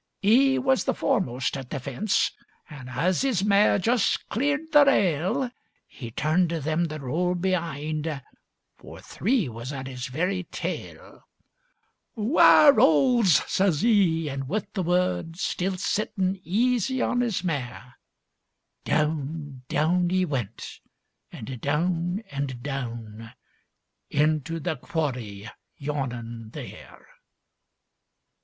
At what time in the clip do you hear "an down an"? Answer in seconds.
21.31-22.47